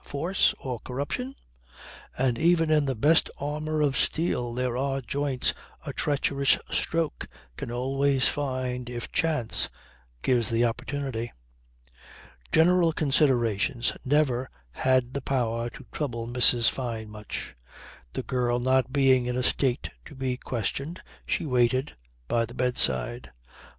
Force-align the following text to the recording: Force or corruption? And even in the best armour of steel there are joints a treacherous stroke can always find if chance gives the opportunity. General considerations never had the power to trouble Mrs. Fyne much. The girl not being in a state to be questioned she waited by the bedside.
Force 0.03 0.55
or 0.57 0.79
corruption? 0.79 1.35
And 2.17 2.39
even 2.39 2.71
in 2.71 2.85
the 2.87 2.95
best 2.95 3.29
armour 3.39 3.83
of 3.83 3.95
steel 3.95 4.51
there 4.51 4.75
are 4.75 4.99
joints 4.99 5.53
a 5.85 5.93
treacherous 5.93 6.57
stroke 6.71 7.27
can 7.55 7.69
always 7.69 8.27
find 8.27 8.89
if 8.89 9.11
chance 9.11 9.69
gives 10.23 10.49
the 10.49 10.65
opportunity. 10.65 11.31
General 12.51 12.93
considerations 12.93 13.95
never 14.03 14.49
had 14.71 15.13
the 15.13 15.21
power 15.21 15.69
to 15.69 15.85
trouble 15.91 16.27
Mrs. 16.27 16.67
Fyne 16.71 17.07
much. 17.07 17.55
The 18.13 18.23
girl 18.23 18.59
not 18.59 18.91
being 18.91 19.27
in 19.27 19.37
a 19.37 19.43
state 19.43 19.91
to 20.05 20.15
be 20.15 20.35
questioned 20.35 20.99
she 21.27 21.45
waited 21.45 21.95
by 22.27 22.47
the 22.47 22.55
bedside. 22.55 23.31